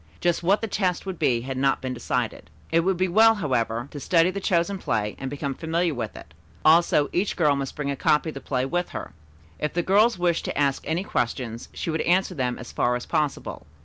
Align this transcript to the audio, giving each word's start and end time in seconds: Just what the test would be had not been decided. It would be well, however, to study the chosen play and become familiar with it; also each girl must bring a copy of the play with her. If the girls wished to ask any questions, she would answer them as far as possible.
Just 0.19 0.41
what 0.41 0.61
the 0.61 0.67
test 0.67 1.05
would 1.05 1.19
be 1.19 1.41
had 1.41 1.57
not 1.57 1.79
been 1.79 1.93
decided. 1.93 2.49
It 2.71 2.79
would 2.79 2.97
be 2.97 3.07
well, 3.07 3.35
however, 3.35 3.87
to 3.91 3.99
study 3.99 4.31
the 4.31 4.39
chosen 4.39 4.79
play 4.79 5.15
and 5.19 5.29
become 5.29 5.53
familiar 5.53 5.93
with 5.93 6.15
it; 6.15 6.33
also 6.65 7.07
each 7.13 7.35
girl 7.35 7.55
must 7.55 7.75
bring 7.75 7.91
a 7.91 7.95
copy 7.95 8.31
of 8.31 8.33
the 8.33 8.41
play 8.41 8.65
with 8.65 8.89
her. 8.97 9.13
If 9.59 9.73
the 9.73 9.83
girls 9.83 10.17
wished 10.17 10.45
to 10.45 10.57
ask 10.57 10.81
any 10.87 11.03
questions, 11.03 11.69
she 11.71 11.91
would 11.91 12.01
answer 12.01 12.33
them 12.33 12.57
as 12.57 12.71
far 12.71 12.95
as 12.95 13.05
possible. 13.05 13.67